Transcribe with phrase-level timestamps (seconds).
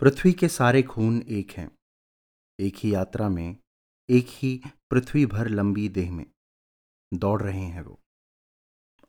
[0.00, 1.70] पृथ्वी के सारे खून एक हैं।
[2.60, 3.56] एक ही यात्रा में,
[4.10, 6.26] एक ही पृथ्वी भर लंबी देह में
[7.14, 8.00] दौड़ रहे हैं वो।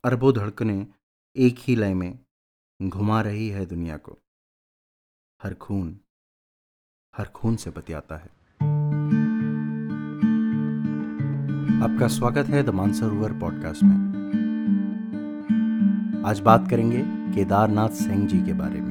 [0.05, 0.87] अरबों धड़कने
[1.35, 2.19] एक ही लय में
[2.81, 4.17] घुमा रही है दुनिया को।
[5.43, 5.99] हर खून
[7.17, 8.29] हर खून से बतियाता है।
[11.83, 14.11] आपका स्वागत है द मानसरोवर पॉडकास्ट में।
[16.25, 17.01] आज बात करेंगे
[17.35, 18.90] केदारनाथ सिंह जी के बारे में।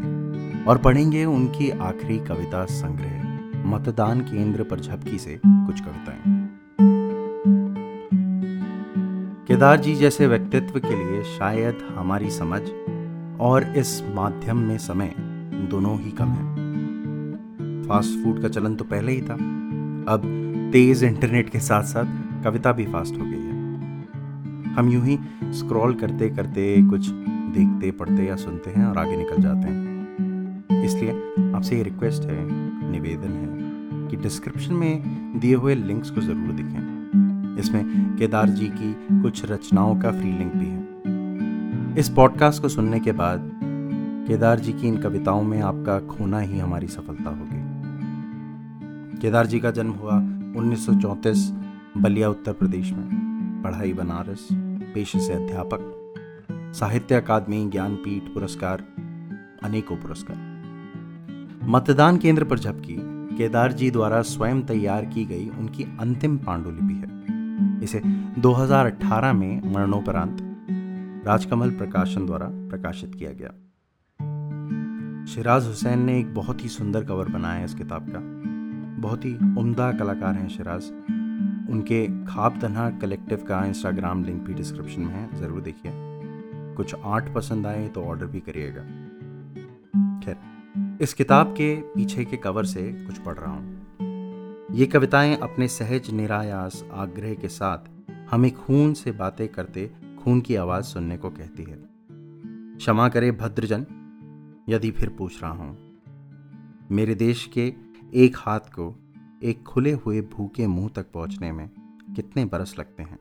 [0.69, 6.49] और पढ़ेंगे उनकी आखिरी कविता संग्रह, मतदान केंद्र पर झपकी से कुछ कविताएँ।
[9.49, 12.61] केदार जी जैसे व्यक्तित्व के लिए शायद हमारी समझ
[13.41, 15.15] और इस माध्यम में समय
[15.71, 16.51] दोनों ही कम है।
[17.82, 19.35] फास्ट फ़ूड का चलन तो पहले ही था।
[20.09, 20.23] अब
[20.73, 22.04] तेज इंटरनेट के साथ साथ
[22.45, 23.53] कविता भी फास्ट हो गई है।
[24.73, 27.09] हम यूँ ही स्क्रॉल करते करते कुछ
[27.57, 29.89] देखते पढ़ते या सुनते हैं और आगे निकल जाते हैं।
[30.90, 31.11] इसलिए
[31.54, 32.39] आपसे ये रिक्वेस्ट है,
[32.91, 38.92] निवेदन है कि डिस्क्रिप्शन में दिए हुए लिंक्स को ज़रूर देखें। इसमें केदार जी की
[39.23, 43.50] कुछ रचनाओं का फ्री लिंक भी है। इस पॉडकास्ट को सुनने के बाद
[44.28, 47.61] केदार जी की इन कविताओं में आपका खोना ही हमारी सफलता होगी।
[49.19, 50.19] केदार जी का जन्म हुआ
[50.56, 51.50] 1934
[51.97, 54.48] बलिया उत्तर प्रदेश में, पढ़ाई बनारस,
[54.95, 55.97] पेशे से अध्यापक,
[56.75, 58.84] साहित्य अकादमी ज्ञानपीठ पुरस्कार,
[59.62, 60.50] अनेकों पुरस्कार।
[61.62, 62.97] मतदान केंद्र पर झपकी
[63.36, 68.00] केदार जी द्वारा स्वयं तैयार की गई उनकी अंतिम पांडुलिपि है। इसे
[68.41, 70.38] 2018 में मरणोपरांत
[71.27, 73.48] राजकमल प्रकाशन द्वारा प्रकाशित किया गया।
[75.27, 78.20] शिराज हुसैन ने एक बहुत ही सुंदर कवर बनाया है इस किताब का।
[79.00, 80.91] बहुत ही उम्दा कलाकार हैं शिराज।
[81.70, 85.92] उनके खाब तनहा कलेक्टिव का इंस्टाग्राम लिंक भी डिस्क्रिप्शन में है, ज़रूर देखिए।
[86.77, 89.00] कुछ आर्ट पसंद आए तो ऑर्डर भी करिएगा।
[91.01, 93.87] इस किताब के पीछे के कवर से कुछ पढ़ रहा हूँ।
[94.73, 97.79] ये कविताएँ अपने सहज, निरायास आग्रह के साथ
[98.31, 101.78] हमें खून से बातें करते, खून की आवाज़ सुनने को कहती है।
[102.77, 103.87] क्षमा करे भद्रजन,
[104.69, 106.00] यदि फिर पूछ रहा हूँ।
[106.91, 107.75] मेरे देश के
[108.15, 108.97] एक हाथ को
[109.43, 111.71] एक खुले हुए भूखे मुँह तक पहुँचने में
[112.17, 113.19] कितने बरस लगते हैं?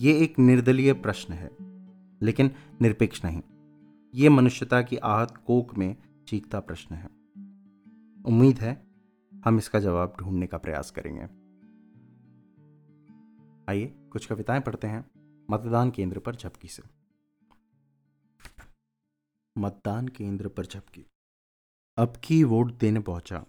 [0.00, 1.50] ये एक निर्दलीय प्रश्न है,
[2.22, 2.50] लेकिन
[2.82, 3.42] निरपेक्ष नहीं।
[4.14, 5.96] ये मनुष्यता की आहत कोक में
[6.32, 7.06] चीखता प्रश्न है।
[8.24, 8.72] उम्मीद है
[9.32, 11.22] हम इसका जवाब ढूँढने का प्रयास करेंगे।
[13.68, 15.04] आइए कुछ कविताएँ पढ़ते हैं
[15.50, 16.82] मतदान केंद्र पर झपकी से।
[19.56, 21.04] मतदान केंद्र पर झपकी।
[21.98, 23.44] अब की वोट देने पहुँचा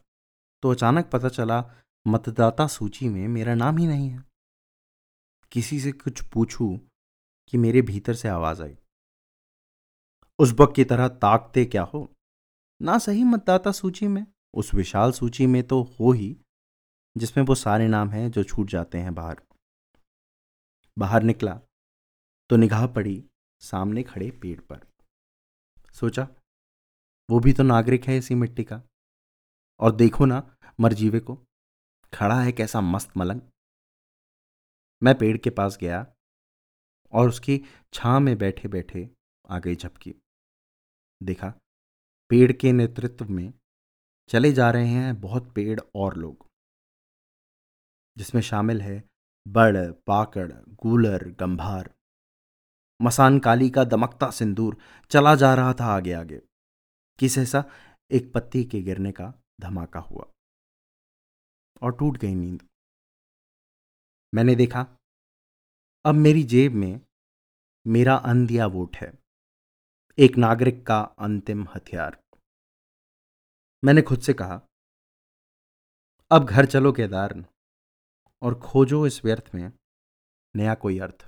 [0.63, 1.63] तो अचानक पता चला
[2.05, 4.23] मतदाता सूची में मेरा नाम ही नहीं है।
[5.51, 6.77] किसी से कुछ पूछूँ
[7.47, 8.77] कि मेरे भीतर से आवाज़ आई।
[10.39, 12.09] उस बक की तरह ताकते क्या हो?
[12.83, 16.37] ना सही मतदाता सूची में, उस विशाल सूची में तो हो ही,
[17.17, 19.41] जिसमें वो सारे नाम हैं जो छूट जाते हैं बाहर।
[20.97, 21.61] बाहर निकला
[22.49, 23.23] तो निगाह पड़ी
[23.59, 24.87] सामने खड़े पेड़ पर।
[25.93, 26.27] सोचा,
[27.29, 28.81] वो भी तो नागरिक है इसी मिट्टी का।
[29.79, 31.35] और देखो ना, मरजीवे को,
[32.13, 33.41] खड़ा है कैसा मस्त मलंग।
[35.03, 36.05] मैं पेड़ के पास गया
[37.11, 37.61] और उसकी
[37.93, 39.09] छां में बैठे बैठे
[39.49, 40.15] आ गई झपकी।
[41.23, 41.53] देखा
[42.33, 43.53] पेड़ के नेतृत्व में
[44.29, 46.47] चले जा रहे हैं बहुत पेड़ और लोग,
[48.17, 49.09] जिसमें शामिल है
[49.47, 51.93] बड़, पाकड़, गूलर, गंभार।
[53.01, 54.77] मसान काली का दमकता सिंदूर
[55.09, 56.41] चला जा रहा था आगे आगे
[57.19, 57.65] किस ऐसा?
[58.11, 60.31] एक पत्ती के गिरने का धमाका हुआ।
[61.81, 62.69] और टूट गई नींद।
[64.33, 64.97] मैंने देखा,
[66.05, 67.01] अब मेरी जेब में
[67.87, 69.13] मेरा अंधिया वोट है।
[70.17, 72.22] एक नागरिक का अंतिम हथियार।
[73.83, 74.61] मैंने खुद से कहा,
[76.31, 77.45] अब घर चलो केदार
[78.41, 79.71] और खोजो इस व्यर्थ में
[80.55, 81.25] नया कोई अर्थ।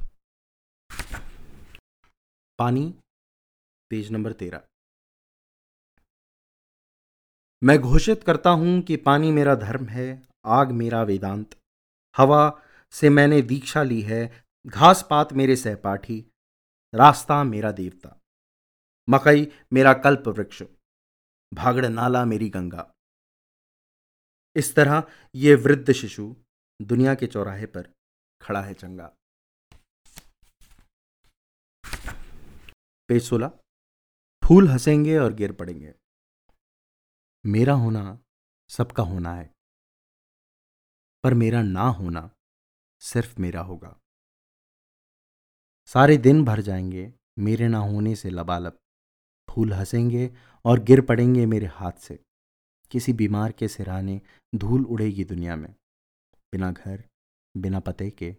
[2.59, 2.95] पानी,
[3.89, 4.61] पेज नंबर तेरह।
[7.63, 11.55] मैं घोषित करता हूँ कि पानी मेरा धर्म है, आग मेरा वेदांत।
[12.17, 16.25] हवा से मैंने दीक्षा ली है, घास पात मेरे सहपाठी,
[16.93, 18.21] रास्ता मेरा देवता।
[19.09, 20.63] मकई मेरा कल्प वृक्ष।
[21.55, 22.93] भागड़ नाला मेरी गंगा।
[24.55, 25.03] इस तरह
[25.35, 26.35] ये वृद्ध शिशु
[26.81, 27.93] दुनिया के चौराहे पर
[28.41, 29.15] खड़ा है चंगा।
[33.07, 33.47] पेज सोलह।
[34.43, 35.93] फूल हंसेंगे और गिर पड़ेंगे।
[37.45, 38.19] मेरा होना
[38.69, 39.55] सबका होना है।
[41.23, 42.31] पर मेरा ना होना
[42.99, 43.99] सिर्फ़ मेरा होगा।
[45.85, 48.79] सारे दिन भर जाएँगे मेरे ना होने से लबालब।
[49.55, 50.33] फूल हंसेंगे
[50.65, 52.19] और गिर पड़ेंगे मेरे हाथ से।
[52.91, 54.21] किसी बीमार के सिराने
[54.55, 55.75] धूल उड़ेगी दुनिया में।
[56.51, 57.03] बिना घर,
[57.57, 58.35] बिना पते के,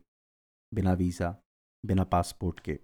[0.74, 1.36] बिना वीज़ा,
[1.86, 2.78] बिना पासपोर्ट के।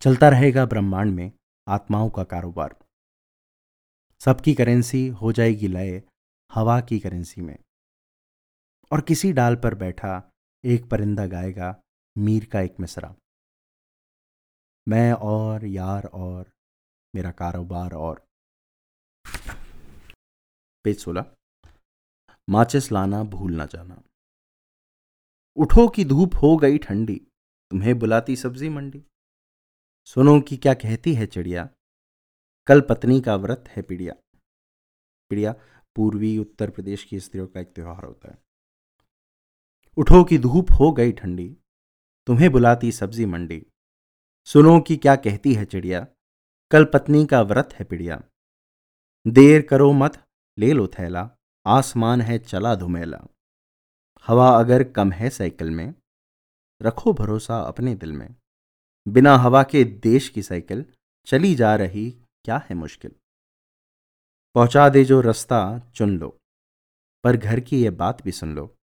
[0.00, 1.32] चलता रहेगा ब्रह्मांड में
[1.68, 2.78] आत्माओं का कारोबार।
[4.20, 6.02] सबकी करेंसी हो जाएगी लय,
[6.54, 7.58] हवा की करेंसी में।
[8.92, 10.30] और किसी डाल पर बैठा
[10.64, 11.80] एक परिंदा गाएगा,
[12.18, 13.14] मीर का एक मिसरा।
[14.88, 16.50] मैं और, यार और
[17.14, 18.26] मेरा कारोबार और
[20.84, 21.24] पेज सोलह।
[22.48, 24.02] माचिस लाना, भूल ना जाना।
[25.56, 27.16] उठो की धूप हो गई ठंडी,
[27.70, 29.02] तुम्हें बुलाती सब्ज़ी मंडी।
[30.04, 31.68] सुनो कि क्या कहती है चिड़िया,
[32.66, 34.14] कल पत्नी का व्रत है पिड़िया।
[35.30, 35.52] पिड़िया,
[35.96, 38.38] पूर्वी उत्तर प्रदेश की स्त्रियों का एक त्यौहार होता है।
[39.96, 41.56] उठो की धूप हो गई ठंडी,
[42.26, 43.66] तुम्हें बुलाती सब्ज़ी मंडी।
[44.44, 46.06] सुनो कि क्या कहती है चिड़िया
[46.70, 48.22] कल पत्नी का व्रत है पिड़िया।
[49.26, 50.24] देर करो मत,
[50.58, 51.30] ले लो थैला,
[51.66, 53.26] आसमान है चला धुमेला।
[54.26, 55.94] हवा अगर कम है साइकिल में,
[56.82, 58.34] रखो भरोसा अपने दिल में।
[59.08, 60.84] बिना हवा के देश की साइकिल,
[61.26, 62.10] चली जा रही
[62.44, 63.14] क्या है मुश्किल?
[64.54, 66.40] पहुँचा दे जो रास्ता, चुन लो।
[67.24, 68.76] पर घर की ये बात भी सुन लो।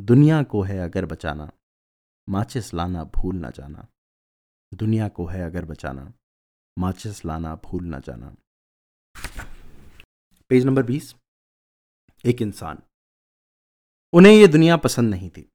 [0.00, 1.52] दुनिया को है अगर बचाना,
[2.28, 3.86] माचिस लाना भूल ना जाना।
[4.74, 6.12] दुनिया को है अगर बचाना।
[6.78, 8.36] माचिस लाना भूल ना जाना।
[10.48, 11.14] पेज नंबर बीस।
[12.24, 12.82] एक इंसान।
[14.12, 15.48] उन्हें यह दुनिया पसंद नहीं थी।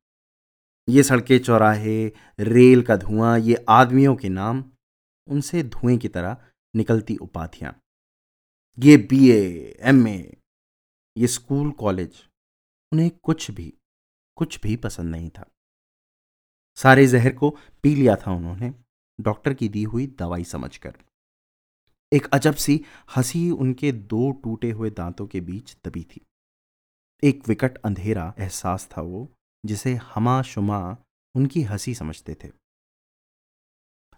[0.90, 2.08] ये सड़कें चौराहे
[2.40, 4.72] रेल का धुआँ ये आदमियों के नाम
[5.28, 6.46] उनसे धुएँ की तरह
[6.76, 7.80] निकलती उपाधियाँ।
[8.80, 10.38] ये बीए, एमए,
[11.18, 12.30] ये स्कूल कॉलेज
[12.94, 13.74] उन्हें कुछ भी
[14.36, 15.52] कुछ भी पसंद नहीं था।
[16.76, 17.50] सारे जहर को
[17.84, 18.85] पी लिया था उन्होंने।
[19.20, 20.94] डॉक्टर की दी हुई दवाई समझकर।
[22.12, 22.80] एक अजब सी
[23.16, 26.22] हँसी उनके दो टूटे हुए दांतों के बीच दबी थी।
[27.24, 29.28] एक विकट अंधेरा एहसास था वो,
[29.64, 30.98] जिसे हमा शुमा
[31.36, 32.52] उनकी हँसी समझते थे।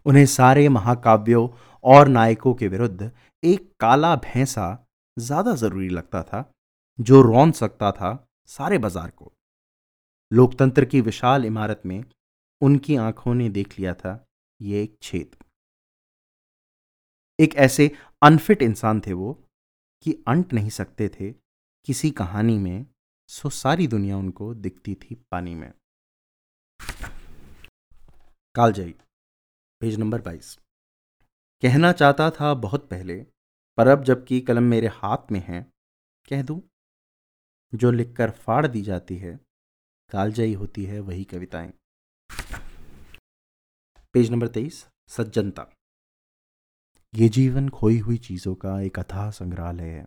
[0.06, 1.48] उन्हें सारे महाकाव्यों
[1.84, 3.12] और नायकों के विरुद्ध
[3.44, 4.68] एक काला भैंसा
[5.18, 6.52] ज़्यादा ज़रूरी लगता था,
[7.00, 9.32] जो रौन सकता था सारे बाज़ार को।
[10.32, 12.04] लोकतंत्र की विशाल इमारत में
[12.62, 14.24] उनकी आँखों ने देख लिया था
[14.62, 15.36] ये एक छेद।
[17.40, 17.92] एक ऐसे
[18.24, 19.34] अनफिट इंसान थे वो
[20.02, 21.32] कि अंट नहीं सकते थे
[21.86, 22.86] किसी कहानी में,
[23.28, 25.74] सो सारी दुनिया उनको दिखती थी पानी में।
[28.56, 28.96] कालजई
[29.82, 30.60] पेज नंबर बाईस।
[31.62, 33.26] कहना चाहता था बहुत पहले,
[33.78, 35.72] पर अब जबकि कलम मेरे हाथ में है,
[36.30, 36.62] कह दूँ,
[37.76, 39.40] जो लिखकर फाड़ दी जाती है,
[40.10, 41.74] कालजयी होती है वही कविताएँ।
[44.16, 45.66] पेज नंबर तेईस, सज्जनता।
[47.14, 50.06] ये जीवन खोई हुई चीज़ों का एक अथाह संग्रहालय है,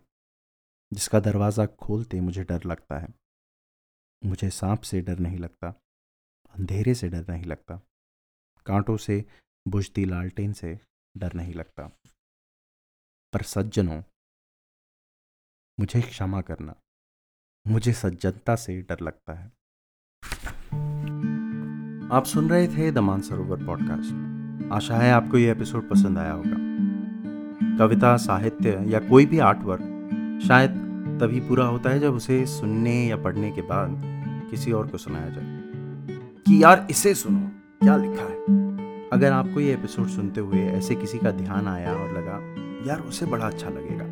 [0.92, 3.08] जिसका दरवाज़ा खोलते मुझे डर लगता है।
[4.22, 5.68] मुझे सांप से डर नहीं लगता,
[6.54, 7.80] अंधेरे से डर नहीं लगता,
[8.66, 9.24] कांटों से,
[9.66, 10.78] बुझती लालटेन से
[11.14, 11.86] डर नहीं लगता।
[13.32, 14.02] पर सज्जनों,
[15.78, 16.74] मुझे क्षमा करना,
[17.66, 19.50] मुझे सज्जनता से डर लगता है।
[22.12, 26.56] आप सुन रहे थे द मानसरोवर पॉडकास्ट। आशा है आपको यह एपिसोड पसंद आया होगा।
[27.78, 29.82] कविता, साहित्य या कोई भी आर्ट वर्क
[30.46, 30.70] शायद
[31.20, 34.02] तभी पूरा होता है जब उसे सुनने या पढ़ने के बाद
[34.50, 35.60] किसी और को सुनाया जाए।
[36.46, 37.48] कि यार, इसे सुनो,
[37.82, 38.42] क्या लिखा है?
[39.08, 42.54] अगर आपको ये एपिसोड सुनते हुए ऐसे किसी का ध्यान आया और लगा,
[42.88, 44.04] यार, उसे बड़ा अच्छा लगेगा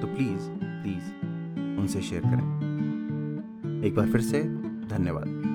[0.00, 1.26] तो प्लीज़ प्लीज़
[1.80, 4.42] उनसे शेयर करें। एक बार फिर से
[4.88, 5.51] धन्यवाद।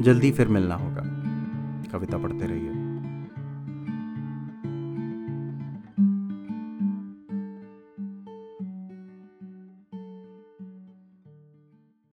[0.00, 1.02] जल्दी फिर मिलना होगा।
[1.92, 2.79] कविता पढ़ते रहिए।